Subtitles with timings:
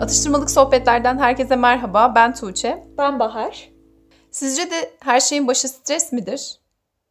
[0.00, 2.12] Atıştırmalık sohbetlerden herkese merhaba.
[2.14, 2.84] Ben Tuğçe.
[2.98, 3.68] Ben Bahar.
[4.30, 6.60] Sizce de her şeyin başı stres midir?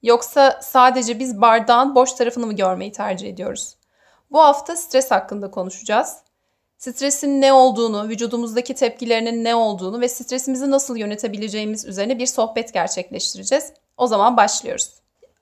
[0.04, 3.78] Yoksa sadece biz bardağın boş tarafını mı görmeyi tercih ediyoruz?
[4.32, 6.18] Bu hafta stres hakkında konuşacağız.
[6.78, 13.74] Stresin ne olduğunu, vücudumuzdaki tepkilerinin ne olduğunu ve stresimizi nasıl yönetebileceğimiz üzerine bir sohbet gerçekleştireceğiz.
[13.98, 14.94] O zaman başlıyoruz.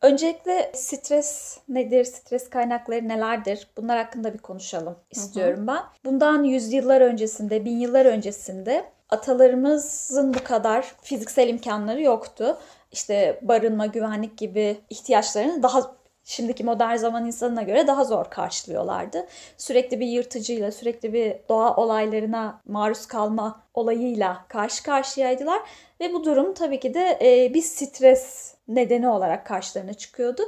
[0.02, 3.68] Öncelikle stres nedir, stres kaynakları nelerdir?
[3.78, 5.84] Bunlar hakkında bir konuşalım istiyorum ben.
[6.06, 12.58] Bundan yüzyıllar öncesinde, bin yıllar öncesinde atalarımızın bu kadar fiziksel imkanları yoktu.
[12.96, 19.28] İşte barınma, güvenlik gibi ihtiyaçlarını daha şimdiki modern zaman insanına göre daha zor karşılıyorlardı.
[19.58, 25.62] Sürekli bir yırtıcıyla, sürekli bir doğa olaylarına maruz kalma olayıyla karşı karşıyaydılar.
[26.00, 30.42] Ve bu durum tabii ki de e, bir stres nedeni olarak karşılarına çıkıyordu.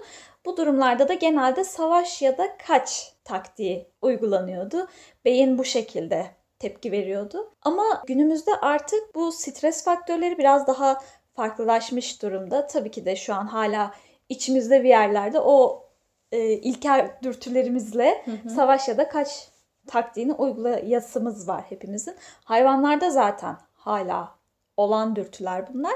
[0.45, 4.87] Bu durumlarda da genelde savaş ya da kaç taktiği uygulanıyordu.
[5.25, 6.25] Beyin bu şekilde
[6.59, 7.53] tepki veriyordu.
[7.61, 10.99] Ama günümüzde artık bu stres faktörleri biraz daha
[11.37, 12.67] farklılaşmış durumda.
[12.67, 13.93] Tabii ki de şu an hala
[14.29, 15.85] içimizde bir yerlerde o
[16.31, 18.49] e, ilkel dürtülerimizle hı hı.
[18.49, 19.49] savaş ya da kaç
[19.87, 22.15] taktiğini uygulayasımız var hepimizin.
[22.43, 24.35] Hayvanlarda zaten hala
[24.77, 25.93] olan dürtüler bunlar.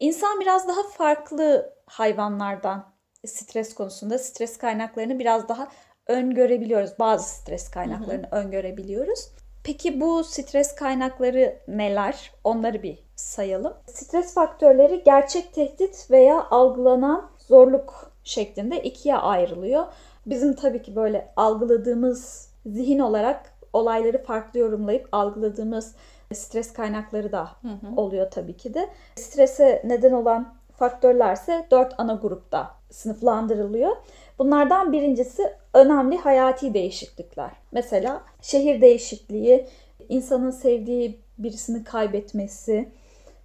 [0.00, 2.92] İnsan biraz daha farklı hayvanlardan
[3.26, 5.68] stres konusunda stres kaynaklarını biraz daha
[6.06, 6.90] öngörebiliyoruz.
[6.98, 8.40] Bazı stres kaynaklarını hı hı.
[8.40, 9.28] öngörebiliyoruz.
[9.64, 12.32] Peki bu stres kaynakları neler?
[12.44, 13.74] Onları bir sayalım.
[13.86, 19.84] Stres faktörleri gerçek tehdit veya algılanan zorluk şeklinde ikiye ayrılıyor.
[20.26, 25.94] Bizim tabii ki böyle algıladığımız zihin olarak olayları farklı yorumlayıp algıladığımız
[26.34, 28.00] stres kaynakları da hı hı.
[28.00, 28.88] oluyor tabii ki de.
[29.16, 33.96] Strese neden olan faktörlerse dört ana grupta sınıflandırılıyor.
[34.38, 37.50] Bunlardan birincisi önemli hayati değişiklikler.
[37.72, 39.66] Mesela şehir değişikliği,
[40.08, 42.92] insanın sevdiği birisini kaybetmesi,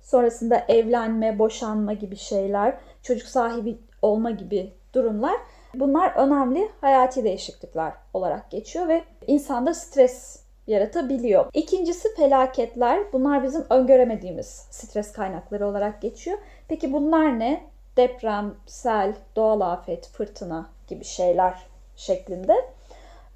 [0.06, 5.36] sonrasında evlenme, boşanma gibi şeyler, çocuk sahibi olma gibi durumlar.
[5.74, 11.46] Bunlar önemli hayati değişiklikler olarak geçiyor ve insanda stres yaratabiliyor.
[11.54, 13.14] İkincisi felaketler.
[13.14, 16.38] Bunlar bizim öngöremediğimiz stres kaynakları olarak geçiyor.
[16.68, 17.64] Peki bunlar ne?
[17.98, 21.54] Deprem, sel, doğal afet, fırtına gibi şeyler
[21.96, 22.54] şeklinde.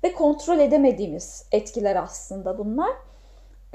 [0.04, 2.92] Ve kontrol edemediğimiz etkiler aslında bunlar.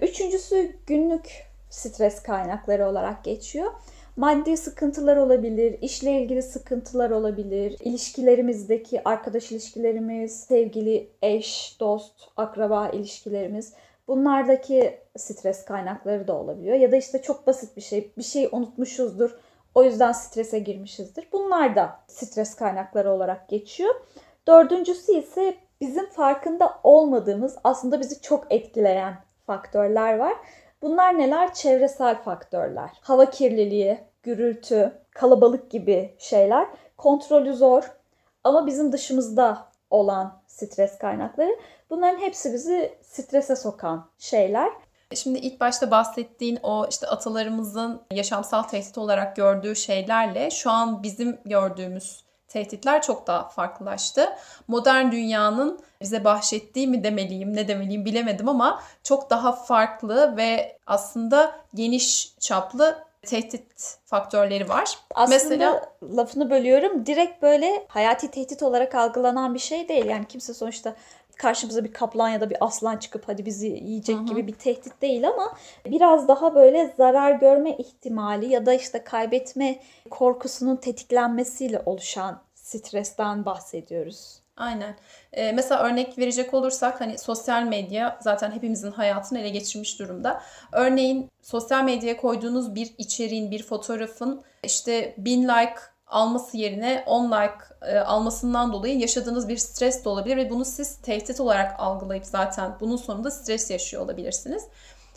[0.03, 3.73] Üçüncüsü günlük stres kaynakları olarak geçiyor.
[4.17, 13.73] Maddi sıkıntılar olabilir, işle ilgili sıkıntılar olabilir, ilişkilerimizdeki arkadaş ilişkilerimiz, sevgili eş, dost, akraba ilişkilerimiz
[14.09, 16.77] bunlardaki stres kaynakları da olabiliyor.
[16.77, 19.39] Ya da işte çok basit bir şey, bir şey unutmuşuzdur.
[19.75, 21.29] O yüzden strese girmişizdir.
[21.33, 23.95] Bunlar da stres kaynakları olarak geçiyor.
[24.47, 29.15] Dördüncüsü ise bizim farkında olmadığımız aslında bizi çok etkileyen
[29.47, 30.35] faktörler var.
[30.85, 31.55] Bunlar neler?
[31.55, 32.91] Çevresel faktörler.
[33.01, 36.67] Hava kirliliği, gürültü, kalabalık gibi şeyler.
[36.97, 37.93] Kontrolü zor
[38.45, 41.59] ama bizim dışımızda olan stres kaynakları.
[41.91, 44.71] Bunların hepsi bizi strese sokan şeyler.
[45.15, 51.41] Şimdi ilk başta bahsettiğin o işte atalarımızın yaşamsal tehdit olarak gördüğü şeylerle şu an bizim
[51.45, 52.24] gördüğümüz
[52.55, 54.29] tehditler çok daha farklılaştı.
[54.69, 61.57] Modern dünyanın bize bahşettiği mi demeliyim, ne demeliyim bilemedim ama çok daha farklı ve aslında
[61.75, 64.99] geniş çaplı tehdit faktörleri var.
[65.15, 67.07] Aslında Mesela lafını bölüyorum.
[67.07, 70.05] Direkt böyle hayati tehdit olarak algılanan bir şey değil.
[70.05, 70.95] Yani kimse sonuçta
[71.37, 74.25] karşımıza bir kaplan ya da bir aslan çıkıp hadi bizi yiyecek Hı-hı.
[74.25, 75.57] gibi bir tehdit değil ama
[75.87, 84.41] biraz daha böyle zarar görme ihtimali ya da işte kaybetme korkusunun tetiklenmesiyle oluşan stresten bahsediyoruz.
[84.57, 84.97] Aynen.
[85.33, 90.43] Ee, mesela örnek verecek olursak hani sosyal medya zaten hepimizin hayatını ele geçirmiş durumda.
[90.73, 95.75] Örneğin sosyal medyaya koyduğunuz bir içeriğin, bir fotoğrafın işte bin like
[96.07, 100.97] alması yerine 10 like e, almasından dolayı yaşadığınız bir stres de olabilir ve bunu siz
[100.97, 104.65] tehdit olarak algılayıp zaten bunun sonunda stres yaşıyor olabilirsiniz.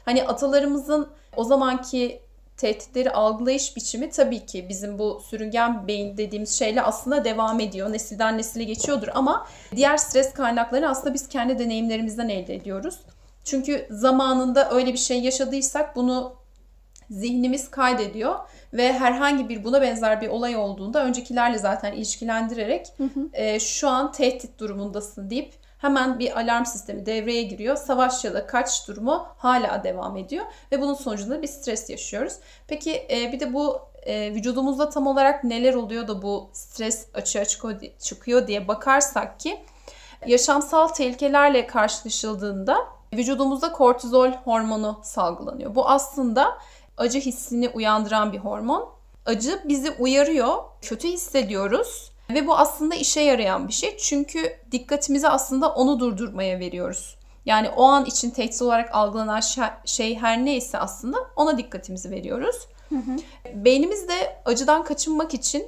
[0.05, 2.21] Hani atalarımızın o zamanki
[2.57, 7.93] tehditleri algılayış biçimi tabii ki bizim bu sürüngen beyin dediğimiz şeyle aslında devam ediyor.
[7.93, 12.99] Nesilden nesile geçiyordur ama diğer stres kaynaklarını aslında biz kendi deneyimlerimizden elde ediyoruz.
[13.43, 16.33] Çünkü zamanında öyle bir şey yaşadıysak bunu
[17.09, 18.35] zihnimiz kaydediyor
[18.73, 23.29] ve herhangi bir buna benzer bir olay olduğunda öncekilerle zaten ilişkilendirerek hı hı.
[23.33, 27.75] E, şu an tehdit durumundasın deyip hemen bir alarm sistemi devreye giriyor.
[27.75, 32.33] Savaş ya da kaç durumu hala devam ediyor ve bunun sonucunda bir stres yaşıyoruz.
[32.67, 37.45] Peki e, bir de bu e, vücudumuzda tam olarak neler oluyor da bu stres açığa
[37.99, 39.59] çıkıyor diye bakarsak ki
[40.27, 42.77] yaşamsal tehlikelerle karşılaşıldığında
[43.13, 45.75] vücudumuzda kortizol hormonu salgılanıyor.
[45.75, 46.57] Bu aslında
[46.97, 48.89] acı hissini uyandıran bir hormon.
[49.25, 53.97] Acı bizi uyarıyor, kötü hissediyoruz ve bu aslında işe yarayan bir şey.
[53.97, 57.17] Çünkü dikkatimizi aslında onu durdurmaya veriyoruz.
[57.45, 59.41] Yani o an için tehdit olarak algılanan
[59.85, 62.55] şey her neyse aslında ona dikkatimizi veriyoruz.
[62.89, 63.17] Hı hı.
[63.65, 65.67] Beynimiz de acıdan kaçınmak için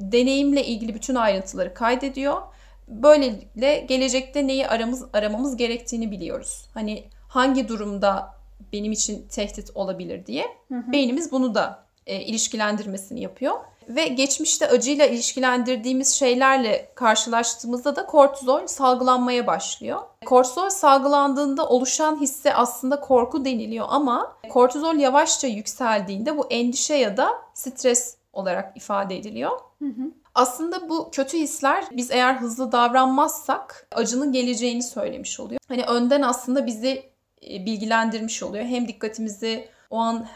[0.00, 2.42] deneyimle ilgili bütün ayrıntıları kaydediyor.
[2.88, 6.68] Böylelikle gelecekte neyi aramız, aramamız gerektiğini biliyoruz.
[6.74, 8.34] Hani hangi durumda
[8.72, 10.46] benim için tehdit olabilir diye.
[10.68, 10.92] Hı hı.
[10.92, 13.54] Beynimiz bunu da e, ilişkilendirmesini yapıyor.
[13.88, 20.00] Ve geçmişte acıyla ilişkilendirdiğimiz şeylerle karşılaştığımızda da kortizol salgılanmaya başlıyor.
[20.26, 27.32] Kortizol salgılandığında oluşan hisse aslında korku deniliyor ama kortizol yavaşça yükseldiğinde bu endişe ya da
[27.54, 29.50] stres olarak ifade ediliyor.
[29.78, 30.10] Hı hı.
[30.34, 35.60] Aslında bu kötü hisler biz eğer hızlı davranmazsak acının geleceğini söylemiş oluyor.
[35.68, 37.10] Hani önden aslında bizi
[37.50, 38.64] e, bilgilendirmiş oluyor.
[38.64, 40.26] Hem dikkatimizi o an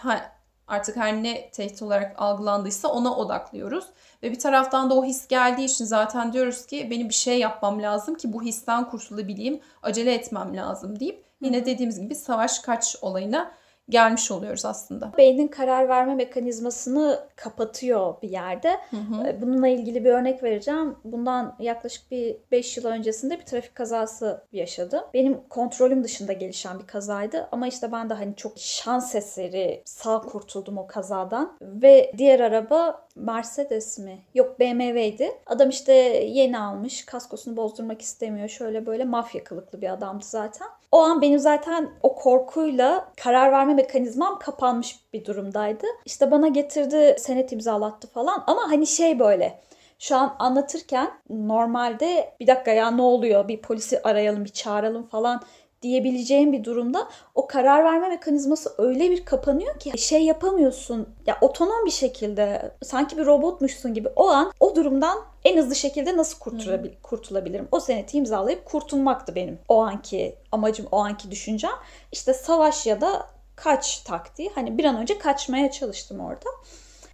[0.66, 3.84] artık her ne tehdit olarak algılandıysa ona odaklıyoruz.
[4.22, 7.82] Ve bir taraftan da o his geldiği için zaten diyoruz ki benim bir şey yapmam
[7.82, 13.55] lazım ki bu histen kurtulabileyim, acele etmem lazım deyip yine dediğimiz gibi savaş kaç olayına
[13.88, 15.12] gelmiş oluyoruz aslında.
[15.19, 18.70] Beynin karar verme mekanizmasını kapatıyor bir yerde.
[18.90, 19.26] Hı hı.
[19.26, 20.96] Ee, bununla ilgili bir örnek vereceğim.
[21.04, 25.00] Bundan yaklaşık bir 5 yıl öncesinde bir trafik kazası yaşadım.
[25.14, 30.20] Benim kontrolüm dışında gelişen bir kazaydı ama işte ben de hani çok şans eseri sağ
[30.20, 34.19] kurtuldum o kazadan ve diğer araba Mercedes mi?
[34.34, 35.32] Yok BMW'ydi.
[35.46, 35.92] Adam işte
[36.26, 37.06] yeni almış.
[37.06, 38.48] Kaskosunu bozdurmak istemiyor.
[38.48, 40.69] Şöyle böyle mafya kılıklı bir adamdı zaten.
[40.92, 45.87] O an benim zaten o korkuyla karar verme mekanizmam kapanmış bir durumdaydı.
[46.05, 49.61] İşte bana getirdi, senet imzalattı falan ama hani şey böyle
[49.99, 55.43] şu an anlatırken normalde bir dakika ya ne oluyor bir polisi arayalım bir çağıralım falan
[55.85, 61.09] diyebileceğim bir durumda o karar verme mekanizması öyle bir kapanıyor ki şey yapamıyorsun.
[61.27, 66.17] Ya otonom bir şekilde sanki bir robotmuşsun gibi o an o durumdan en hızlı şekilde
[66.17, 67.00] nasıl kurtulabil hmm.
[67.03, 67.69] kurtulabilirim?
[67.73, 71.75] O seneti imzalayıp kurtulmaktı benim o anki amacım, o anki düşüncem.
[72.12, 74.51] İşte savaş ya da kaç taktiği.
[74.55, 76.51] Hani bir an önce kaçmaya çalıştım orada.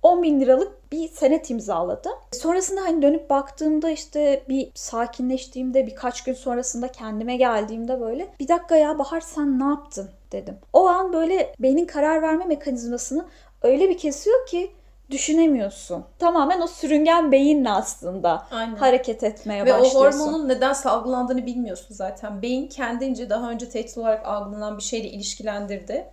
[0.03, 2.09] 10 bin liralık bir senet imzaladı.
[2.33, 8.77] Sonrasında hani dönüp baktığımda işte bir sakinleştiğimde birkaç gün sonrasında kendime geldiğimde böyle bir dakika
[8.77, 10.59] ya Bahar sen ne yaptın dedim.
[10.73, 13.27] O an böyle beynin karar verme mekanizmasını
[13.63, 14.71] öyle bir kesiyor ki
[15.11, 16.05] düşünemiyorsun.
[16.19, 18.77] Tamamen o sürüngen beyinle aslında Aynen.
[18.77, 20.01] hareket etmeye Ve başlıyorsun.
[20.01, 22.43] Ve o hormonun neden salgılandığını bilmiyorsun zaten.
[22.43, 26.07] Beyin kendince daha önce tehdit olarak algılanan bir şeyle ilişkilendirdi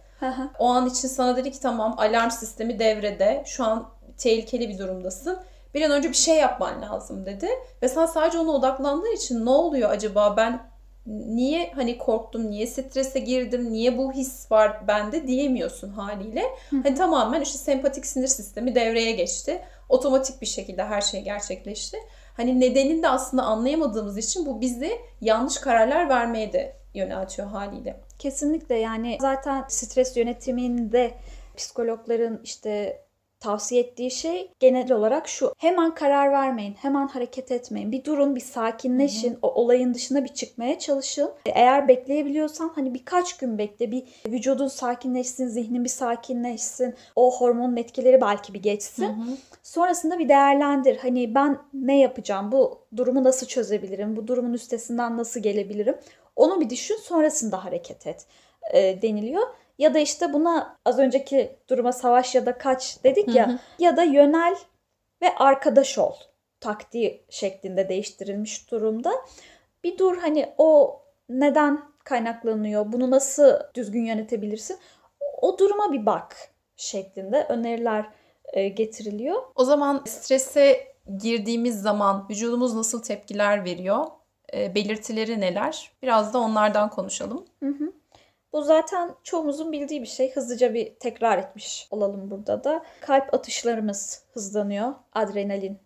[0.60, 3.44] o an için sana dedi ki tamam alarm sistemi devrede.
[3.46, 5.40] Şu an tehlikeli bir durumdasın.
[5.74, 7.50] Bir an önce bir şey yapman lazım dedi.
[7.82, 10.70] Ve sen sadece ona odaklandığın için ne oluyor acaba ben
[11.08, 16.44] niye hani korktum, niye strese girdim, niye bu his var bende diyemiyorsun haliyle.
[16.84, 19.62] Hani tamamen işte sempatik sinir sistemi devreye geçti.
[19.90, 21.98] Otomatik bir şekilde her şey gerçekleşti.
[22.38, 28.00] Hani nedenini de aslında anlayamadığımız için bu bizi yanlış kararlar vermeye de yöneltiyor haliyle.
[28.20, 31.12] Kesinlikle yani zaten stres yönetiminde
[31.58, 33.02] psikologların işte
[33.40, 35.54] tavsiye ettiği şey genel olarak şu.
[35.58, 37.92] Hemen karar vermeyin, hemen hareket etmeyin.
[37.92, 39.30] Bir durun, bir sakinleşin.
[39.30, 39.40] Hı hı.
[39.42, 41.32] O olayın dışına bir çıkmaya çalışın.
[41.46, 43.92] Eğer bekleyebiliyorsan hani birkaç gün bekle.
[43.92, 46.96] Bir vücudun sakinleşsin, zihnin bir sakinleşsin.
[47.16, 49.04] O hormonun etkileri belki bir geçsin.
[49.04, 49.38] Hı hı.
[49.64, 50.98] Sonrasında bir değerlendir.
[50.98, 52.52] Hani ben ne yapacağım?
[52.52, 54.16] Bu durumu nasıl çözebilirim?
[54.16, 55.96] Bu durumun üstesinden nasıl gelebilirim?
[56.38, 58.26] Onu bir düşün sonrasında hareket et
[58.74, 59.48] e, deniliyor.
[59.78, 63.58] Ya da işte buna az önceki duruma savaş ya da kaç dedik ya hı hı.
[63.80, 64.56] ya da yönel
[65.22, 66.14] ve arkadaş ol
[66.60, 69.12] taktiği şeklinde değiştirilmiş durumda.
[69.84, 72.92] Bir dur hani o neden kaynaklanıyor?
[72.92, 74.78] Bunu nasıl düzgün yönetebilirsin?
[75.42, 76.36] O duruma bir bak
[76.76, 78.06] şeklinde öneriler
[78.54, 79.42] e, getiriliyor.
[79.56, 84.06] O zaman strese girdiğimiz zaman vücudumuz nasıl tepkiler veriyor?
[84.54, 85.92] E, belirtileri neler?
[86.02, 87.46] Biraz da onlardan konuşalım.
[87.64, 87.94] Hı hı.
[88.54, 90.32] Bu zaten çoğumuzun bildiği bir şey.
[90.32, 92.84] Hızlıca bir tekrar etmiş olalım burada da.
[93.02, 95.80] Kalp atışlarımız hızlanıyor adrenalin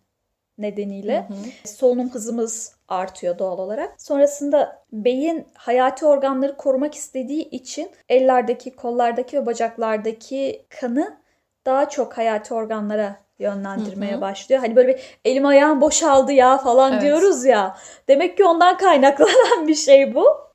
[0.58, 1.28] nedeniyle.
[1.28, 1.68] Hı hı.
[1.68, 4.02] Solunum hızımız artıyor doğal olarak.
[4.02, 11.21] Sonrasında beyin hayati organları korumak istediği için ellerdeki, kollardaki ve bacaklardaki kanı
[11.66, 14.22] daha çok hayati organlara yönlendirmeye Hı-hı.
[14.22, 14.62] başlıyor.
[14.62, 17.02] Hani böyle bir elim ayağım boşaldı ya falan evet.
[17.02, 17.78] diyoruz ya.
[18.08, 20.52] Demek ki ondan kaynaklanan bir şey bu.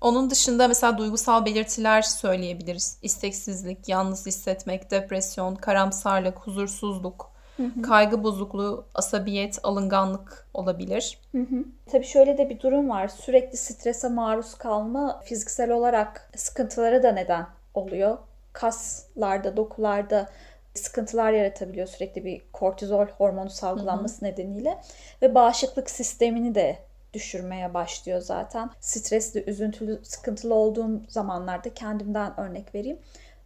[0.00, 2.98] Onun dışında mesela duygusal belirtiler söyleyebiliriz.
[3.02, 7.82] İsteksizlik, yalnız hissetmek, depresyon, karamsarlık, huzursuzluk, hı hı.
[7.82, 11.18] kaygı bozukluğu, asabiyet, alınganlık olabilir.
[11.32, 11.64] Hı hı.
[11.92, 13.08] Tabii şöyle de bir durum var.
[13.08, 18.18] Sürekli strese maruz kalma fiziksel olarak sıkıntılara da neden oluyor.
[18.58, 20.28] Kaslarda, dokularda
[20.74, 24.24] sıkıntılar yaratabiliyor sürekli bir kortizol hormonu salgılanması hı hı.
[24.24, 24.78] nedeniyle
[25.22, 26.78] ve bağışıklık sistemini de
[27.14, 28.70] düşürmeye başlıyor zaten.
[28.80, 32.98] Stresli, üzüntülü, sıkıntılı olduğum zamanlarda kendimden örnek vereyim.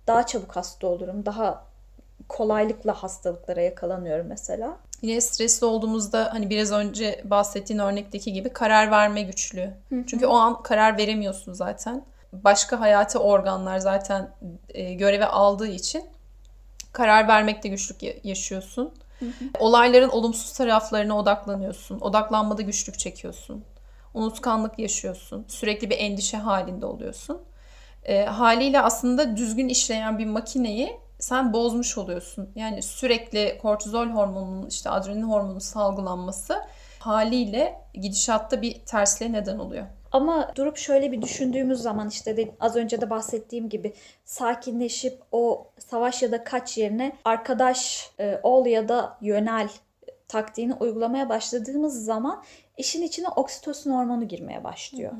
[0.07, 1.27] Daha çabuk hasta olurum.
[1.27, 1.65] Daha
[2.29, 4.77] kolaylıkla hastalıklara yakalanıyorum mesela.
[5.03, 9.71] Yine stresli olduğumuzda hani biraz önce bahsettiğin örnekteki gibi karar verme güçlüğü.
[10.07, 12.05] Çünkü o an karar veremiyorsun zaten.
[12.33, 14.31] Başka hayati organlar zaten
[14.69, 16.05] e, göreve aldığı için
[16.93, 18.95] karar vermekte güçlük yaşıyorsun.
[19.59, 22.01] Olayların olumsuz taraflarına odaklanıyorsun.
[22.01, 23.65] Odaklanmada güçlük çekiyorsun.
[24.15, 25.45] Unutkanlık yaşıyorsun.
[25.49, 27.43] Sürekli bir endişe halinde oluyorsun.
[28.05, 32.51] E, haliyle aslında düzgün işleyen bir makineyi sen bozmuş oluyorsun.
[32.55, 36.63] Yani sürekli kortizol hormonunun işte adrenalin hormonunun salgılanması
[36.99, 39.87] haliyle gidişatta bir tersliğe neden oluyor.
[40.13, 45.67] Ama durup şöyle bir düşündüğümüz zaman işte de, az önce de bahsettiğim gibi sakinleşip o
[45.79, 49.69] savaş ya da kaç yerine arkadaş e, ol ya da yönel
[50.29, 52.43] taktiğini uygulamaya başladığımız zaman
[52.77, 55.13] işin içine oksitosin hormonu girmeye başlıyor.
[55.13, 55.17] Hı.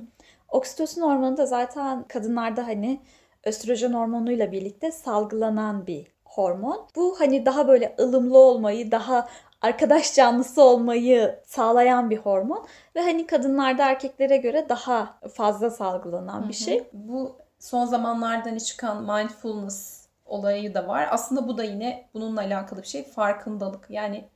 [0.49, 3.01] Oksitosin hormonu da zaten kadınlarda hani
[3.45, 6.87] östrojen hormonuyla birlikte salgılanan bir hormon.
[6.97, 9.29] Bu hani daha böyle ılımlı olmayı, daha
[9.63, 12.67] arkadaş canlısı olmayı sağlayan bir hormon
[12.97, 16.89] ve hani kadınlarda erkeklere göre daha fazla salgılanan bir şey.
[16.93, 21.09] Bu son zamanlarda hani çıkan mindfulness olayı da var.
[21.11, 23.05] Aslında bu da yine bununla alakalı bir şey.
[23.05, 23.87] Farkındalık.
[23.91, 24.29] Yani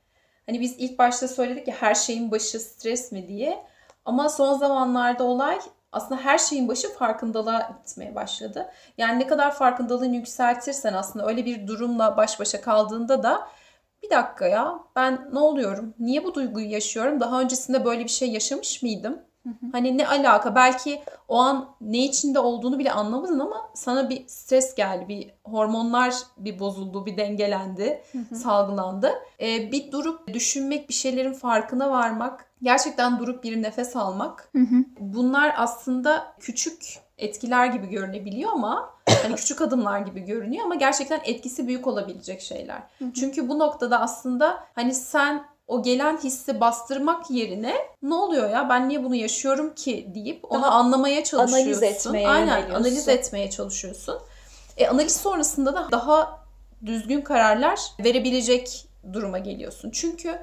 [0.45, 3.63] hani biz ilk başta söyledik ya her şeyin başı stres mi diye.
[4.05, 5.59] Ama son zamanlarda olay
[5.91, 8.69] aslında her şeyin başı farkındalığa gitmeye başladı.
[8.97, 13.47] Yani ne kadar farkındalığını yükseltirsen aslında öyle bir durumla baş başa kaldığında da
[14.03, 15.93] bir dakika ya ben ne oluyorum?
[15.99, 17.19] Niye bu duyguyu yaşıyorum?
[17.19, 19.19] Daha öncesinde böyle bir şey yaşamış mıydım?
[19.71, 20.55] Hani ne alaka?
[20.55, 25.05] Belki o an ne içinde olduğunu bile anlamadın ama sana bir stres geldi.
[25.07, 28.01] Bir hormonlar bir bozuldu, bir dengelendi,
[28.35, 29.11] salgılandı.
[29.41, 34.49] Ee, bir durup düşünmek, bir şeylerin farkına varmak, gerçekten durup bir nefes almak.
[34.99, 38.89] Bunlar aslında küçük etkiler gibi görünebiliyor ama
[39.23, 42.83] hani küçük adımlar gibi görünüyor ama gerçekten etkisi büyük olabilecek şeyler.
[43.15, 48.89] Çünkü bu noktada aslında hani sen o gelen hissi bastırmak yerine ne oluyor ya ben
[48.89, 51.71] niye bunu yaşıyorum ki deyip onu Daha anlamaya çalışıyorsun.
[51.71, 54.19] Analiz etmeye Aynen analiz etmeye çalışıyorsun.
[54.77, 56.39] E, analiz sonrasında da daha
[56.85, 59.91] düzgün kararlar verebilecek duruma geliyorsun.
[59.91, 60.39] Çünkü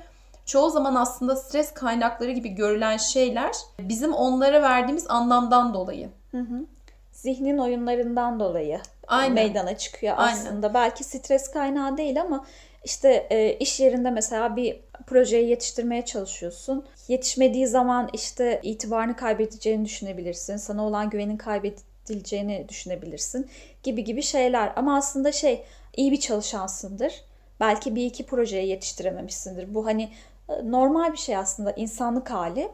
[0.46, 6.10] çoğu zaman aslında stres kaynakları gibi görülen şeyler bizim onlara verdiğimiz anlamdan dolayı.
[6.34, 6.66] Hı hı.
[7.12, 9.34] Zihnin oyunlarından dolayı Aynen.
[9.34, 10.66] meydana çıkıyor aslında.
[10.66, 10.74] Aynen.
[10.74, 12.46] Belki stres kaynağı değil ama
[12.84, 16.84] işte e, iş yerinde mesela bir projeyi yetiştirmeye çalışıyorsun.
[17.08, 20.56] Yetişmediği zaman işte itibarını kaybedeceğini düşünebilirsin.
[20.56, 23.50] Sana olan güvenin kaybedileceğini düşünebilirsin
[23.82, 24.72] gibi gibi şeyler.
[24.76, 25.64] Ama aslında şey
[25.96, 27.24] iyi bir çalışansındır.
[27.60, 29.74] Belki bir iki projeyi yetiştirememişsindir.
[29.74, 30.10] Bu hani
[30.48, 32.68] e, normal bir şey aslında insanlık hali.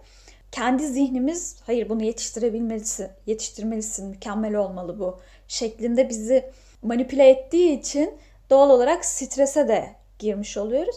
[0.53, 6.51] Kendi zihnimiz hayır bunu yetiştirebilmelisin, yetiştirmelisin, mükemmel olmalı bu şeklinde bizi
[6.83, 8.15] manipüle ettiği için
[8.51, 10.97] doğal olarak strese de girmiş oluyoruz.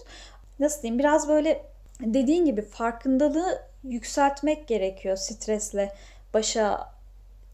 [0.60, 1.65] Nasıl diyeyim biraz böyle
[2.00, 5.93] dediğin gibi farkındalığı yükseltmek gerekiyor stresle
[6.33, 6.93] başa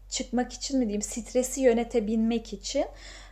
[0.08, 2.84] çıkmak için mi diyeyim stresi yönetebilmek için.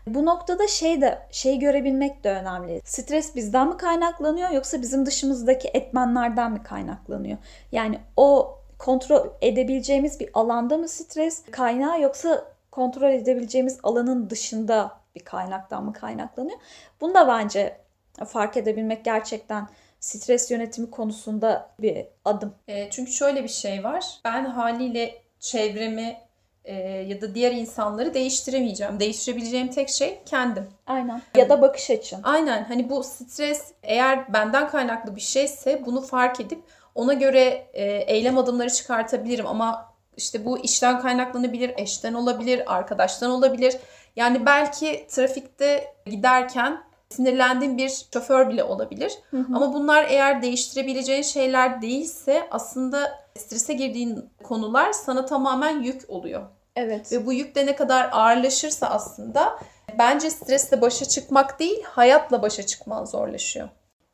[0.07, 2.81] Bu noktada şey de şey görebilmek de önemli.
[2.85, 7.39] Stres bizden mi kaynaklanıyor yoksa bizim dışımızdaki etmenlerden mi kaynaklanıyor?
[7.73, 15.21] Yani o kontrol edebileceğimiz bir alanda mı stres kaynağı yoksa kontrol edebileceğimiz alanın dışında bir
[15.21, 16.59] kaynaktan mı kaynaklanıyor?
[17.01, 17.81] Bunu da bence
[18.27, 19.69] fark edebilmek gerçekten
[20.01, 22.55] stres yönetimi konusunda bir adım.
[22.69, 24.05] E, çünkü şöyle bir şey var.
[24.25, 26.17] Ben haliyle çevremi
[26.65, 29.01] e, ya da diğer insanları değiştiremeyeceğim.
[29.01, 30.69] Değiştirebileceğim tek şey kendim.
[30.87, 31.23] Aynen.
[31.37, 32.21] Ya da bakış açın.
[32.23, 32.65] Aynen.
[32.65, 36.63] Hani bu stres eğer benden kaynaklı bir şeyse bunu fark edip
[36.99, 43.77] ona göre e, eylem adımları çıkartabilirim ama işte bu işten kaynaklanabilir, eşten olabilir, arkadaştan olabilir.
[44.17, 49.13] Yani belki trafikte giderken sinirlendiğin bir şoför bile olabilir.
[49.31, 49.57] Hı hı.
[49.57, 56.43] Ama bunlar eğer değiştirebileceğin şeyler değilse aslında strese girdiğin konular sana tamamen yük oluyor.
[56.77, 57.13] Evet.
[57.13, 59.59] Ve bu yük de ne kadar ağırlaşırsa aslında
[59.99, 63.69] Bence stresle başa çıkmak değil, hayatla başa çıkman zorlaşıyor.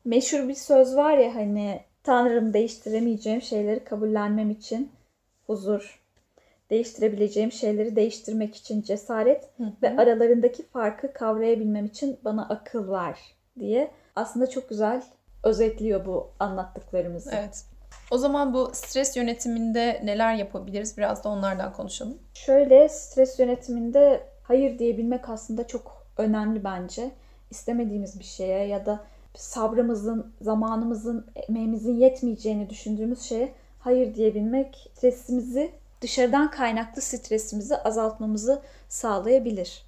[0.05, 4.91] Meşhur bir söz var ya hani Tanrım değiştiremeyeceğim şeyleri kabullenmem için
[5.47, 6.01] huzur,
[6.69, 9.71] değiştirebileceğim şeyleri değiştirmek için cesaret hı hı.
[9.83, 13.19] ve aralarındaki farkı kavrayabilmem için bana akıl ver
[13.59, 15.03] diye aslında çok güzel
[15.43, 17.31] özetliyor bu anlattıklarımızı.
[17.33, 17.65] Evet.
[18.11, 20.97] O zaman bu stres yönetiminde neler yapabiliriz?
[20.97, 22.17] Biraz da onlardan konuşalım.
[22.33, 27.11] Şöyle stres yönetiminde hayır diyebilmek aslında çok önemli bence.
[27.51, 29.03] İstemediğimiz bir şeye ya da
[29.37, 39.85] sabrımızın, zamanımızın, emeğimizin yetmeyeceğini düşündüğümüz şeye hayır diyebilmek stresimizi, dışarıdan kaynaklı stresimizi azaltmamızı sağlayabilir.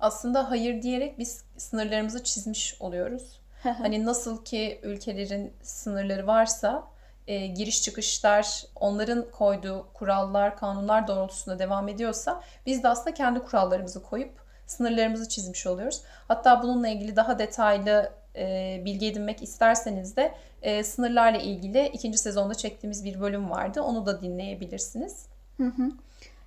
[0.00, 3.40] Aslında hayır diyerek biz sınırlarımızı çizmiş oluyoruz.
[3.62, 6.84] hani nasıl ki ülkelerin sınırları varsa
[7.26, 14.02] e, giriş çıkışlar, onların koyduğu kurallar, kanunlar doğrultusunda devam ediyorsa biz de aslında kendi kurallarımızı
[14.02, 14.32] koyup
[14.66, 16.02] sınırlarımızı çizmiş oluyoruz.
[16.28, 22.54] Hatta bununla ilgili daha detaylı e, bilgi edinmek isterseniz de e, sınırlarla ilgili ikinci sezonda
[22.54, 23.82] çektiğimiz bir bölüm vardı.
[23.82, 25.26] Onu da dinleyebilirsiniz.
[25.56, 25.90] Hı hı.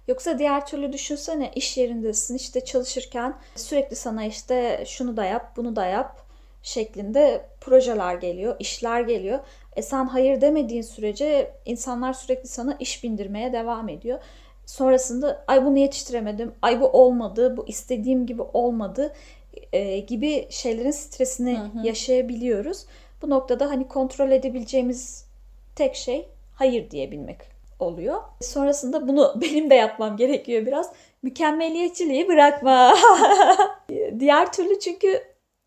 [0.07, 5.75] Yoksa diğer türlü düşünsene iş yerindesin işte çalışırken sürekli sana işte şunu da yap bunu
[5.75, 6.25] da yap
[6.63, 9.39] şeklinde projeler geliyor, işler geliyor.
[9.75, 14.19] E sen hayır demediğin sürece insanlar sürekli sana iş bindirmeye devam ediyor.
[14.65, 19.13] Sonrasında ay bunu yetiştiremedim, ay bu olmadı, bu istediğim gibi olmadı
[19.74, 21.88] e, gibi şeylerin stresini hı hı.
[21.88, 22.86] yaşayabiliyoruz.
[23.22, 25.25] Bu noktada hani kontrol edebileceğimiz
[25.75, 27.38] tek şey hayır diyebilmek
[27.79, 28.22] oluyor.
[28.41, 30.91] Sonrasında bunu benim de yapmam gerekiyor biraz.
[31.24, 32.93] Mükemmeliyetçiliği bırakma.
[34.19, 35.24] Diğer türlü çünkü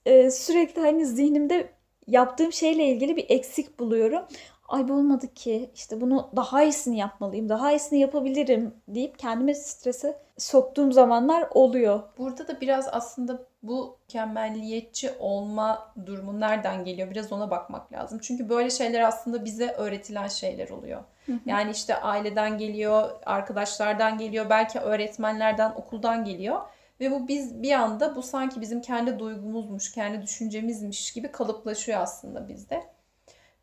[0.06, 1.68] e, sürekli hani zihnimde
[2.06, 4.22] yaptığım şeyle ilgili bir eksik buluyorum.
[4.68, 10.18] Ay bu olmadı ki işte bunu daha iyisini yapmalıyım, daha iyisini yapabilirim deyip kendimi strese
[10.38, 12.02] soktuğum zamanlar oluyor.
[12.18, 17.10] Burada da biraz aslında bu mükemmelliyetçi olma durumu nereden geliyor?
[17.10, 18.18] Biraz ona bakmak lazım.
[18.22, 21.04] Çünkü böyle şeyler aslında bize öğretilen şeyler oluyor.
[21.46, 26.60] Yani işte aileden geliyor, arkadaşlardan geliyor, belki öğretmenlerden, okuldan geliyor.
[27.00, 32.48] Ve bu biz bir anda bu sanki bizim kendi duygumuzmuş, kendi düşüncemizmiş gibi kalıplaşıyor aslında
[32.48, 32.82] bizde.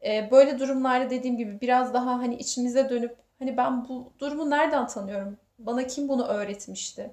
[0.06, 4.88] Ee, böyle durumlarda dediğim gibi biraz daha hani içimize dönüp hani ben bu durumu nereden
[4.88, 5.38] tanıyorum?
[5.60, 7.12] Bana kim bunu öğretmişti?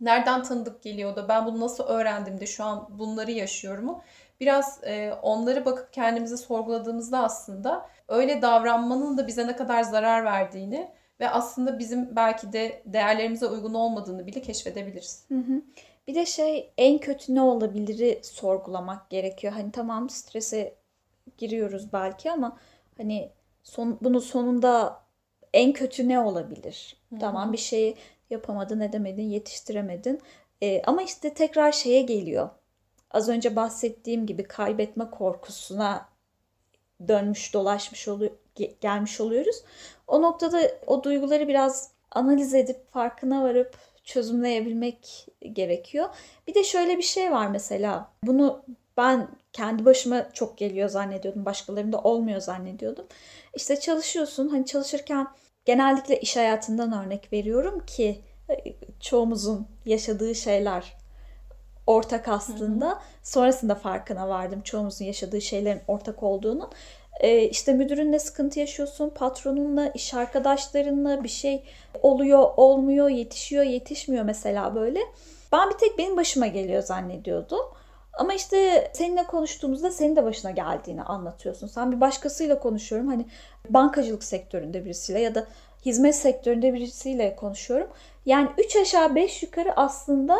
[0.00, 4.02] Nereden tanıdık geliyor da ben bunu nasıl öğrendim de şu an bunları yaşıyorum mu?
[4.40, 10.90] Biraz e, onları bakıp kendimizi sorguladığımızda aslında öyle davranmanın da bize ne kadar zarar verdiğini
[11.20, 15.24] ve aslında bizim belki de değerlerimize uygun olmadığını bile keşfedebiliriz.
[15.28, 15.62] Hı hı.
[16.08, 19.52] Bir de şey en kötü ne olabilir'i sorgulamak gerekiyor.
[19.52, 20.74] Hani tamam strese
[21.38, 22.58] giriyoruz belki ama
[22.96, 23.32] hani
[23.62, 25.00] son, bunun sonunda
[25.54, 26.96] en kötü ne olabilir?
[27.10, 27.20] Hı-hı.
[27.20, 27.96] Tamam bir şeyi
[28.30, 30.20] yapamadın, edemedin, yetiştiremedin.
[30.62, 32.48] Ee, ama işte tekrar şeye geliyor.
[33.10, 36.08] Az önce bahsettiğim gibi kaybetme korkusuna
[37.08, 38.30] dönmüş, dolaşmış oluyor,
[38.80, 39.62] gelmiş oluyoruz.
[40.06, 46.08] O noktada o duyguları biraz analiz edip farkına varıp çözümleyebilmek gerekiyor.
[46.46, 48.12] Bir de şöyle bir şey var mesela.
[48.24, 48.62] Bunu
[48.96, 51.44] ben kendi başıma çok geliyor zannediyordum.
[51.44, 53.06] Başkalarında olmuyor zannediyordum.
[53.54, 54.48] İşte çalışıyorsun.
[54.48, 55.26] Hani çalışırken
[55.70, 58.54] genellikle iş hayatından örnek veriyorum ki e,
[59.00, 60.96] çoğumuzun yaşadığı şeyler
[61.86, 62.86] ortak aslında.
[62.86, 62.98] Hı hı.
[63.22, 66.70] Sonrasında farkına vardım çoğumuzun yaşadığı şeylerin ortak olduğunu.
[67.20, 71.62] Ee, işte müdürünle sıkıntı yaşıyorsun, patronunla, iş arkadaşlarınla bir şey
[72.02, 75.00] oluyor, olmuyor, yetişiyor, yetişmiyor mesela böyle.
[75.52, 77.66] Ben bir tek benim başıma geliyor zannediyordum.
[78.20, 81.66] Ama işte seninle konuştuğumuzda senin de başına geldiğini anlatıyorsun.
[81.66, 83.08] Sen bir başkasıyla konuşuyorum.
[83.08, 83.26] Hani
[83.68, 85.46] bankacılık sektöründe birisiyle ya da
[85.86, 87.88] hizmet sektöründe birisiyle konuşuyorum.
[88.26, 90.36] Yani 3 aşağı 5 yukarı aslında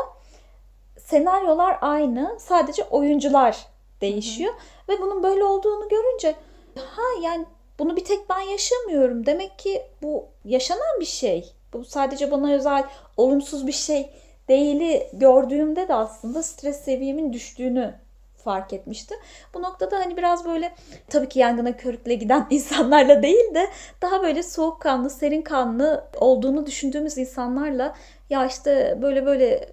[0.99, 2.37] senaryolar aynı.
[2.41, 3.67] Sadece oyuncular
[4.01, 4.53] değişiyor.
[4.53, 4.97] Hı hı.
[4.97, 6.35] Ve bunun böyle olduğunu görünce
[6.77, 7.47] ha yani
[7.79, 9.27] bunu bir tek ben yaşamıyorum.
[9.27, 11.53] Demek ki bu yaşanan bir şey.
[11.73, 12.85] Bu sadece bana özel
[13.17, 14.11] olumsuz bir şey
[14.51, 17.95] değili gördüğümde de aslında stres seviyemin düştüğünü
[18.45, 19.17] fark etmiştim.
[19.55, 20.73] Bu noktada hani biraz böyle
[21.09, 23.67] tabii ki yangına körükle giden insanlarla değil de
[24.03, 27.95] daha böyle soğukkanlı, serin kanlı olduğunu düşündüğümüz insanlarla
[28.31, 29.69] ya işte böyle böyle e,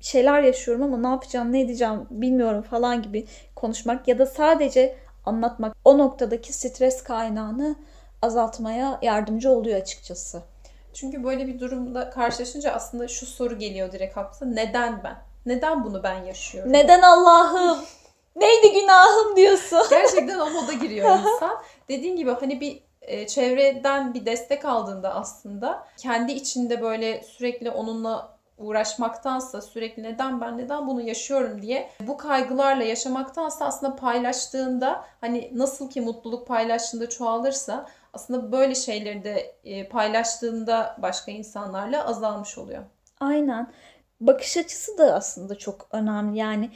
[0.00, 3.26] şeyler yaşıyorum ama ne yapacağım, ne edeceğim bilmiyorum falan gibi
[3.56, 7.76] konuşmak ya da sadece anlatmak o noktadaki stres kaynağını
[8.22, 10.51] azaltmaya yardımcı oluyor açıkçası.
[10.94, 14.54] Çünkü böyle bir durumda karşılaşınca aslında şu soru geliyor direkt aklına.
[14.54, 15.16] Neden ben?
[15.46, 16.72] Neden bunu ben yaşıyorum?
[16.72, 17.78] Neden Allah'ım?
[18.36, 19.82] Neydi günahım diyorsun?
[19.90, 21.62] Gerçekten o moda giriyor insan.
[21.88, 28.38] Dediğin gibi hani bir e, çevreden bir destek aldığında aslında kendi içinde böyle sürekli onunla
[28.58, 35.90] uğraşmaktansa sürekli neden ben neden bunu yaşıyorum diye bu kaygılarla yaşamaktansa aslında paylaştığında hani nasıl
[35.90, 42.82] ki mutluluk paylaştığında çoğalırsa aslında böyle şeyleri de e, paylaştığında başka insanlarla azalmış oluyor.
[43.20, 43.72] Aynen.
[44.20, 46.38] Bakış açısı da aslında çok önemli.
[46.38, 46.70] Yani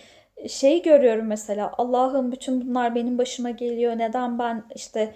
[0.49, 3.99] şey görüyorum mesela Allah'ım bütün bunlar benim başıma geliyor.
[3.99, 5.15] Neden ben işte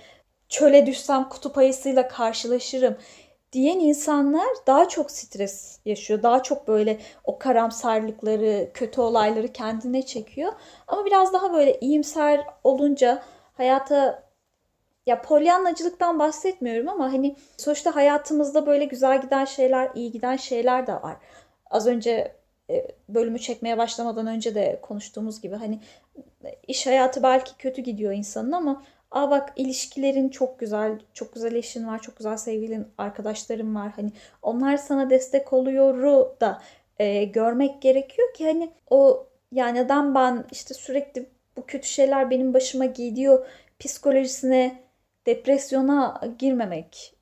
[0.49, 2.97] çöle düşsem kutup ayısıyla karşılaşırım
[3.53, 6.23] diyen insanlar daha çok stres yaşıyor.
[6.23, 10.53] Daha çok böyle o karamsarlıkları, kötü olayları kendine çekiyor.
[10.87, 13.23] Ama biraz daha böyle iyimser olunca
[13.57, 14.30] hayata
[15.07, 20.93] ya polyanlacılıktan bahsetmiyorum ama hani sonuçta hayatımızda böyle güzel giden şeyler, iyi giden şeyler de
[20.93, 21.17] var.
[21.71, 22.37] Az önce
[22.71, 25.81] e, bölümü çekmeye başlamadan önce de konuştuğumuz gibi hani
[26.69, 31.87] iş hayatı belki kötü gidiyor insanın ama Aa bak ilişkilerin çok güzel, çok güzel eşin
[31.87, 33.93] var, çok güzel sevgilin, arkadaşların var.
[33.97, 36.63] Hani onlar sana destek oluyoru da
[36.99, 42.55] e, görmek gerekiyor ki hani o yani neden ben işte sürekli bu kötü şeyler benim
[42.55, 43.47] başıma geliyor
[43.79, 44.83] psikolojisine,
[45.31, 47.15] depresyona girmemek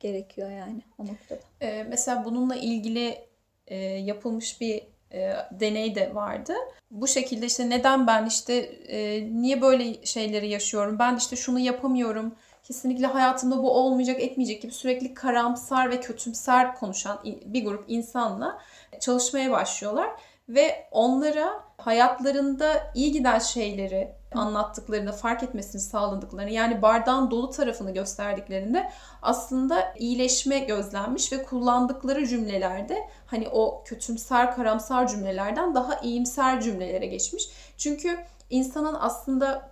[0.00, 1.40] gerekiyor yani o noktada.
[1.60, 3.18] Ee, mesela bununla ilgili
[3.66, 6.52] e, yapılmış bir e, deney de vardı.
[6.90, 8.54] Bu şekilde işte neden ben işte
[8.88, 10.98] e, niye böyle şeyleri yaşıyorum?
[10.98, 12.34] Ben işte şunu yapamıyorum.
[12.62, 18.58] Kesinlikle hayatımda bu olmayacak, etmeyecek gibi sürekli karamsar ve kötümser konuşan bir grup insanla
[19.00, 20.10] çalışmaya başlıyorlar
[20.48, 28.90] ve onlara hayatlarında iyi giden şeyleri anlattıklarında fark etmesini sağladıklarını yani bardağın dolu tarafını gösterdiklerinde
[29.22, 37.48] aslında iyileşme gözlenmiş ve kullandıkları cümlelerde hani o kötümser karamsar cümlelerden daha iyimser cümlelere geçmiş.
[37.76, 38.18] Çünkü
[38.50, 39.71] insanın aslında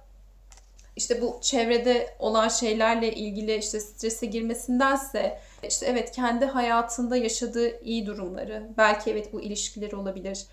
[1.01, 8.07] işte bu çevrede olan şeylerle ilgili işte strese girmesindense işte evet kendi hayatında yaşadığı iyi
[8.07, 10.47] durumları belki evet bu ilişkileri olabilir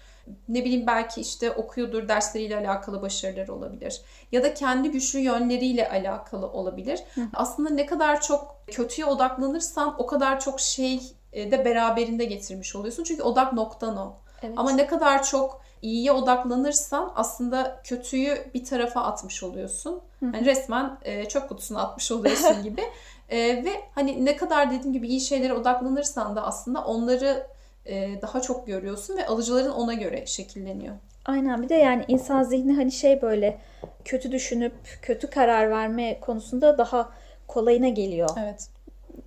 [0.48, 4.02] ne bileyim belki işte okuyordur dersleriyle alakalı başarıları olabilir.
[4.32, 7.04] Ya da kendi güçlü yönleriyle alakalı olabilir.
[7.16, 7.22] Hı.
[7.34, 11.02] Aslında ne kadar çok kötüye odaklanırsan o kadar çok şey
[11.34, 13.04] e, de beraberinde getirmiş oluyorsun.
[13.04, 14.14] Çünkü odak noktan o.
[14.44, 14.54] Evet.
[14.58, 20.02] Ama ne kadar çok iyiye odaklanırsan aslında kötüyü bir tarafa atmış oluyorsun.
[20.22, 22.82] Yani resmen e, çöp kutusuna atmış oluyorsun gibi.
[23.30, 27.48] E, ve hani ne kadar dediğim gibi iyi şeylere odaklanırsan da aslında onları
[27.86, 30.96] e, daha çok görüyorsun ve alıcıların ona göre şekilleniyor.
[31.26, 33.60] Aynen bir de yani insan zihni hani şey böyle
[34.06, 37.10] kötü düşünüp kötü karar verme konusunda daha
[37.48, 38.30] kolayına geliyor.
[38.40, 38.70] Evet.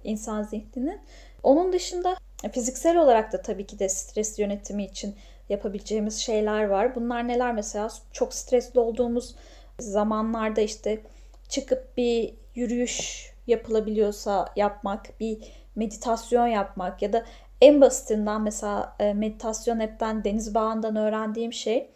[0.05, 1.01] İnsan zihninin.
[1.43, 2.17] Onun dışında
[2.53, 5.15] fiziksel olarak da tabii ki de stres yönetimi için
[5.51, 6.95] yapabileceğimiz şeyler var.
[6.95, 7.89] Bunlar neler mesela?
[8.13, 9.35] Çok stresli olduğumuz
[9.79, 11.03] zamanlarda işte
[11.49, 15.39] çıkıp bir yürüyüş yapılabiliyorsa yapmak, bir
[15.77, 17.25] meditasyon yapmak ya da
[17.61, 21.91] en basitinden mesela e, meditasyon app'ten Deniz Bağı'ndan öğrendiğim şey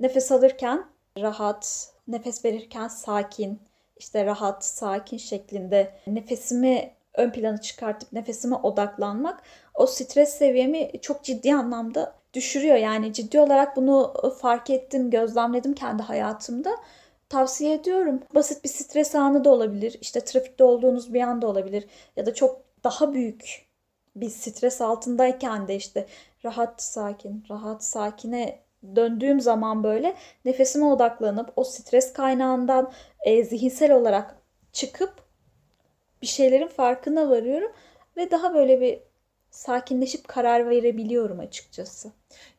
[0.00, 0.86] nefes alırken
[1.18, 3.60] rahat, nefes verirken sakin,
[3.96, 9.42] işte rahat, sakin şeklinde nefesimi ön plana çıkartıp nefesime odaklanmak
[9.74, 12.76] o stres seviyemi çok ciddi anlamda düşürüyor.
[12.76, 16.76] Yani ciddi olarak bunu fark ettim, gözlemledim kendi hayatımda.
[17.28, 18.20] Tavsiye ediyorum.
[18.34, 19.98] Basit bir stres anı da olabilir.
[20.00, 21.86] İşte trafikte olduğunuz bir anda olabilir.
[22.16, 23.66] Ya da çok daha büyük
[24.16, 26.06] bir stres altındayken de işte
[26.44, 28.60] rahat sakin, rahat sakine
[28.96, 32.92] döndüğüm zaman böyle nefesime odaklanıp o stres kaynağından
[33.24, 34.36] e, zihinsel olarak
[34.72, 35.29] çıkıp
[36.22, 37.72] bir şeylerin farkına varıyorum
[38.16, 39.00] ve daha böyle bir
[39.50, 42.12] sakinleşip karar verebiliyorum açıkçası.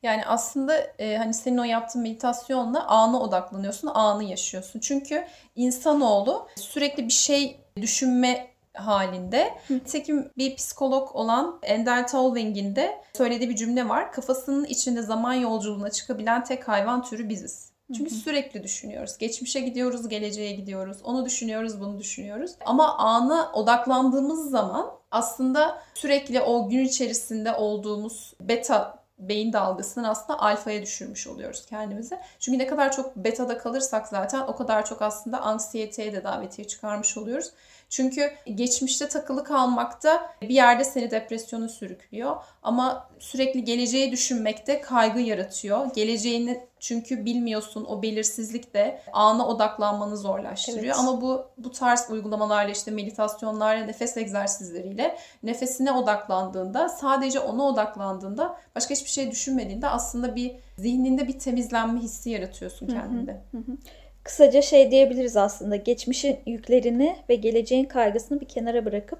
[0.04, 4.80] Yani aslında e, hani senin o yaptığın meditasyonla ana odaklanıyorsun, anı yaşıyorsun.
[4.80, 9.54] Çünkü insanoğlu sürekli bir şey düşünme halinde.
[9.70, 14.12] Nitekim bir psikolog olan Ender Tolving'in de söylediği bir cümle var.
[14.12, 17.71] Kafasının içinde zaman yolculuğuna çıkabilen tek hayvan türü biziz.
[17.94, 19.18] Çünkü sürekli düşünüyoruz.
[19.18, 20.98] Geçmişe gidiyoruz, geleceğe gidiyoruz.
[21.04, 22.52] Onu düşünüyoruz, bunu düşünüyoruz.
[22.66, 30.82] Ama ana odaklandığımız zaman aslında sürekli o gün içerisinde olduğumuz beta beyin dalgasının aslında alfaya
[30.82, 32.20] düşürmüş oluyoruz kendimizi.
[32.40, 37.18] Çünkü ne kadar çok betada kalırsak zaten o kadar çok aslında anksiyeteye de davetiye çıkarmış
[37.18, 37.52] oluyoruz.
[37.92, 42.36] Çünkü geçmişte takılı kalmakta bir yerde seni depresyona sürüklüyor.
[42.64, 45.94] Ama sürekli geleceği düşünmekte kaygı yaratıyor.
[45.94, 50.86] Geleceğini çünkü bilmiyorsun o belirsizlik de ana odaklanmanı zorlaştırıyor.
[50.86, 50.96] Evet.
[51.00, 58.94] Ama bu bu tarz uygulamalarla işte meditasyonlarla, nefes egzersizleriyle nefesine odaklandığında, sadece ona odaklandığında, başka
[58.94, 63.32] hiçbir şey düşünmediğinde aslında bir zihninde bir temizlenme hissi yaratıyorsun kendinde.
[63.52, 63.78] Hı hı hı.
[64.24, 69.20] Kısaca şey diyebiliriz aslında geçmişin yüklerini ve geleceğin kaygısını bir kenara bırakıp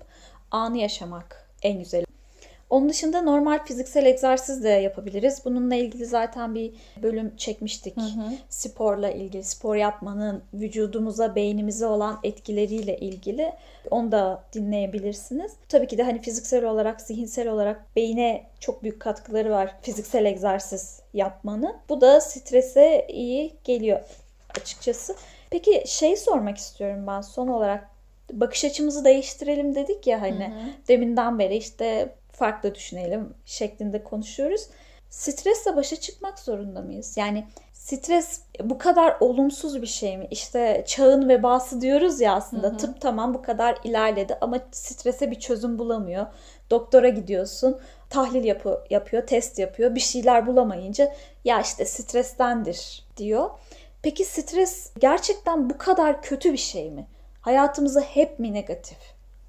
[0.52, 2.06] anı yaşamak en güzeli.
[2.70, 5.42] Onun dışında normal fiziksel egzersiz de yapabiliriz.
[5.46, 6.72] Bununla ilgili zaten bir
[7.04, 7.98] bölüm çekmiştik.
[7.98, 8.32] Hı hı.
[8.50, 13.54] Sporla ilgili, spor yapmanın vücudumuza, beynimize olan etkileriyle ilgili.
[13.92, 15.52] Onu da dinleyebilirsiniz.
[15.70, 21.00] Tabii ki de hani fiziksel olarak, zihinsel olarak beyine çok büyük katkıları var fiziksel egzersiz
[21.14, 21.76] yapmanın.
[21.90, 24.00] Bu da strese iyi geliyor
[24.58, 25.16] açıkçası.
[25.50, 27.90] Peki şey sormak istiyorum ben son olarak
[28.34, 30.88] bakış açımızı değiştirelim dedik ya hani hı hı.
[30.88, 34.68] deminden beri işte farklı düşünelim şeklinde konuşuyoruz.
[35.10, 37.18] Stresle başa çıkmak zorunda mıyız?
[37.18, 40.28] Yani stres bu kadar olumsuz bir şey mi?
[40.32, 42.68] İşte çağın vebası diyoruz ya aslında.
[42.68, 42.78] Hı hı.
[42.78, 46.26] Tıp tamam bu kadar ilerledi ama strese bir çözüm bulamıyor.
[46.70, 49.96] Doktora gidiyorsun, tahlil yapı, yapıyor, test yapıyor.
[49.96, 51.14] Bir şeyler bulamayınca
[51.46, 53.50] ya işte strestendir diyor.
[54.02, 57.08] Peki stres gerçekten bu kadar kötü bir şey mi?
[57.42, 58.98] Hayatımızı hep mi negatif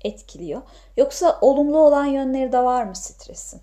[0.05, 0.63] etkiliyor?
[0.97, 3.61] Yoksa olumlu olan yönleri de var mı stresin?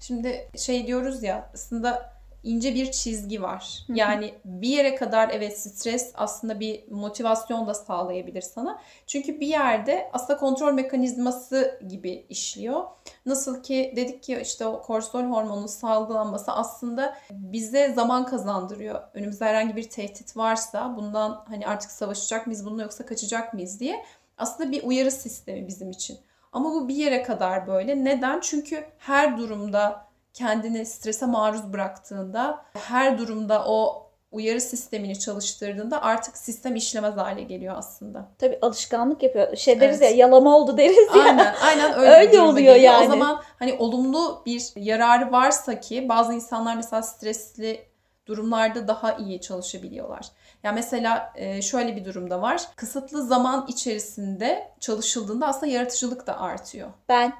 [0.00, 3.86] Şimdi şey diyoruz ya aslında ince bir çizgi var.
[3.88, 8.82] Yani bir yere kadar evet stres aslında bir motivasyon da sağlayabilir sana.
[9.06, 12.84] Çünkü bir yerde aslında kontrol mekanizması gibi işliyor.
[13.26, 19.00] Nasıl ki dedik ki işte o kortizol hormonunun salgılanması aslında bize zaman kazandırıyor.
[19.14, 24.04] Önümüzde herhangi bir tehdit varsa bundan hani artık savaşacak mıyız bununla yoksa kaçacak mıyız diye
[24.38, 26.18] aslında bir uyarı sistemi bizim için.
[26.52, 28.04] Ama bu bir yere kadar böyle.
[28.04, 28.40] Neden?
[28.40, 36.76] Çünkü her durumda kendini strese maruz bıraktığında, her durumda o uyarı sistemini çalıştırdığında artık sistem
[36.76, 38.28] işlemez hale geliyor aslında.
[38.38, 39.56] Tabii alışkanlık yapıyor.
[39.56, 40.10] Şey deriz evet.
[40.10, 41.22] ya yalama oldu deriz ya.
[41.22, 42.92] Aynen, aynen öyle, öyle oluyor geliyor.
[42.92, 43.06] yani.
[43.06, 47.88] O zaman hani olumlu bir yararı varsa ki bazı insanlar mesela stresli
[48.26, 50.26] durumlarda daha iyi çalışabiliyorlar.
[50.62, 52.62] Ya mesela e, şöyle bir durumda var.
[52.76, 56.88] Kısıtlı zaman içerisinde çalışıldığında aslında yaratıcılık da artıyor.
[57.08, 57.32] Ben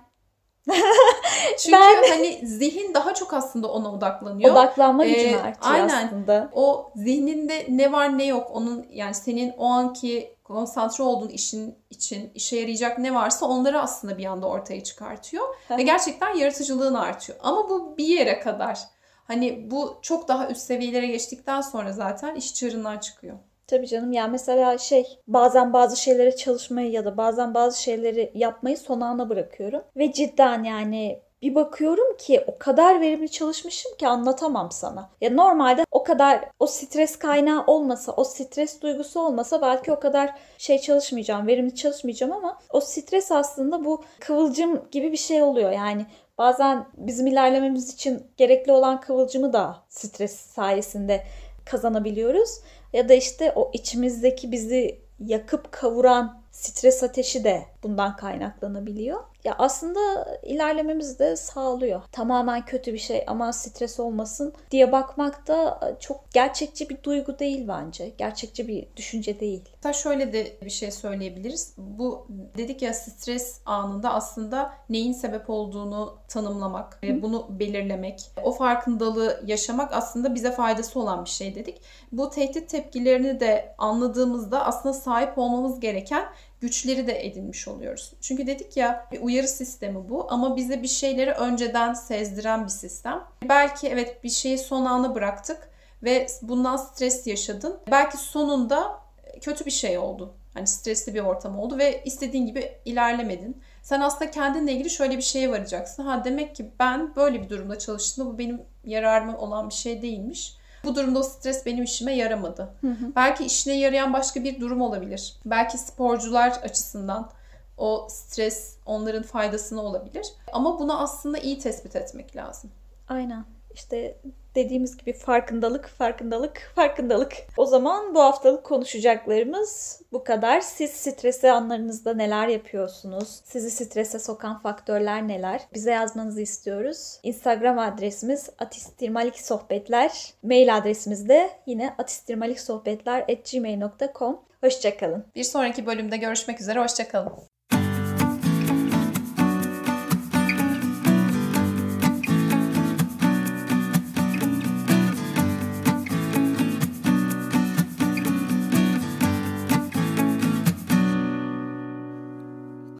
[1.59, 2.11] Çünkü ben...
[2.11, 4.53] hani zihin daha çok aslında ona odaklanıyor.
[4.53, 6.07] Odaklanma ee, artıyor aynen.
[6.07, 6.51] aslında.
[6.53, 12.31] O zihninde ne var ne yok onun yani senin o anki konsantre olduğun işin için
[12.35, 15.45] işe yarayacak ne varsa onları aslında bir anda ortaya çıkartıyor.
[15.71, 17.39] ve gerçekten yaratıcılığın artıyor.
[17.43, 18.79] Ama bu bir yere kadar.
[19.27, 23.37] Hani bu çok daha üst seviyelere geçtikten sonra zaten iş çığırından çıkıyor.
[23.69, 28.77] Tabii canım ya mesela şey bazen bazı şeylere çalışmayı ya da bazen bazı şeyleri yapmayı
[28.79, 29.83] son ana bırakıyorum.
[29.97, 35.11] Ve cidden yani bir bakıyorum ki o kadar verimli çalışmışım ki anlatamam sana.
[35.21, 40.31] Ya normalde o kadar o stres kaynağı olmasa, o stres duygusu olmasa belki o kadar
[40.59, 45.73] şey çalışmayacağım, verimli çalışmayacağım ama o stres aslında bu kıvılcım gibi bir şey oluyor.
[45.73, 46.07] Yani
[46.39, 51.25] bazen bizim ilerlememiz için gerekli olan kıvılcımı da stres sayesinde
[51.71, 52.61] kazanabiliyoruz.
[52.93, 59.21] Ya da işte o içimizdeki bizi yakıp kavuran stres ateşi de bundan kaynaklanabiliyor.
[59.45, 60.01] Ya aslında
[60.43, 62.03] ilerlememizi de sağlıyor.
[62.13, 67.69] Tamamen kötü bir şey ama stres olmasın diye bakmak da çok gerçekçi bir duygu değil
[67.69, 68.09] bence.
[68.19, 69.65] Gerçekçi bir düşünce değil.
[69.75, 71.75] Hatta şöyle de bir şey söyleyebiliriz.
[71.79, 79.43] Bu dedik ya stres anında aslında neyin sebep olduğunu tanımlamak, ve bunu belirlemek, o farkındalığı
[79.47, 81.81] yaşamak aslında bize faydası olan bir şey dedik.
[82.13, 86.25] Bu tehdit tepkilerini de anladığımızda aslında sahip olmamız gereken
[86.61, 88.13] güçleri de edinmiş oluyoruz.
[88.21, 93.25] Çünkü dedik ya bir uyarı sistemi bu ama bize bir şeyleri önceden sezdiren bir sistem.
[93.49, 95.69] Belki evet bir şeyi son ana bıraktık
[96.03, 97.81] ve bundan stres yaşadın.
[97.91, 99.01] Belki sonunda
[99.41, 100.35] kötü bir şey oldu.
[100.55, 103.63] Hani stresli bir ortam oldu ve istediğin gibi ilerlemedin.
[103.83, 106.03] Sen aslında kendinle ilgili şöyle bir şeye varacaksın.
[106.05, 108.27] Ha demek ki ben böyle bir durumda çalıştım.
[108.27, 110.57] Bu benim yararıma olan bir şey değilmiş.
[110.85, 112.69] Bu durumda o stres benim işime yaramadı.
[112.81, 113.13] Hı hı.
[113.17, 115.37] Belki işine yarayan başka bir durum olabilir.
[115.45, 117.31] Belki sporcular açısından
[117.77, 120.27] o stres onların faydasına olabilir.
[120.53, 122.71] Ama bunu aslında iyi tespit etmek lazım.
[123.09, 123.45] Aynen.
[123.75, 124.19] İşte
[124.59, 127.33] dediğimiz gibi farkındalık, farkındalık, farkındalık.
[127.57, 130.61] O zaman bu haftalık konuşacaklarımız bu kadar.
[130.61, 133.41] Siz stresi anlarınızda neler yapıyorsunuz?
[133.45, 135.61] Sizi strese sokan faktörler neler?
[135.75, 137.21] Bize yazmanızı istiyoruz.
[137.23, 140.33] Instagram adresimiz atistirmaliksohbetler.
[140.43, 144.41] Mail adresimiz de yine atistirmaliksohbetler.gmail.com.
[144.61, 145.25] Hoşçakalın.
[145.35, 146.81] Bir sonraki bölümde görüşmek üzere.
[146.81, 147.48] Hoşçakalın.